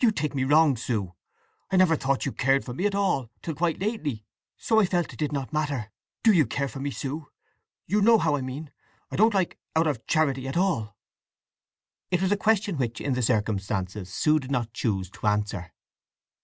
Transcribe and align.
"You 0.00 0.12
take 0.12 0.36
me 0.36 0.44
wrong, 0.44 0.76
Sue! 0.76 1.16
I 1.72 1.76
never 1.76 1.96
thought 1.96 2.24
you 2.24 2.30
cared 2.30 2.64
for 2.64 2.72
me 2.72 2.86
at 2.86 2.94
all, 2.94 3.28
till 3.42 3.56
quite 3.56 3.80
lately; 3.80 4.24
so 4.56 4.78
I 4.78 4.86
felt 4.86 5.12
it 5.12 5.18
did 5.18 5.32
not 5.32 5.52
matter! 5.52 5.90
Do 6.22 6.32
you 6.32 6.46
care 6.46 6.68
for 6.68 6.78
me, 6.78 6.92
Sue?—you 6.92 8.00
know 8.00 8.18
how 8.18 8.36
I 8.36 8.40
mean?—I 8.40 9.16
don't 9.16 9.34
like 9.34 9.58
'out 9.74 9.88
of 9.88 10.06
charity' 10.06 10.46
at 10.46 10.56
all!" 10.56 10.96
It 12.12 12.22
was 12.22 12.30
a 12.30 12.36
question 12.36 12.78
which 12.78 13.00
in 13.00 13.14
the 13.14 13.20
circumstances 13.22 14.12
Sue 14.14 14.38
did 14.38 14.52
not 14.52 14.72
choose 14.72 15.10
to 15.10 15.26
answer. 15.26 15.72